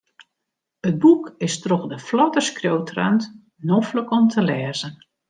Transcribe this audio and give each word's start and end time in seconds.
It 0.89 0.95
boek 1.03 1.25
is 1.47 1.55
troch 1.63 1.85
de 1.91 1.99
flotte 2.07 2.41
skriuwtrant 2.49 3.23
noflik 3.69 4.09
om 4.17 4.25
te 4.33 4.41
lêzen. 4.49 4.93